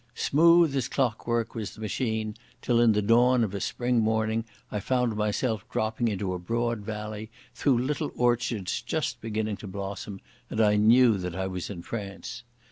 [0.15, 4.79] Smooth as clockwork was the machine, till in the dawn of a spring morning I
[4.79, 10.19] found myself dropping into a broad valley through little orchards just beginning to blossom,
[10.49, 12.41] and I knew that I was in France.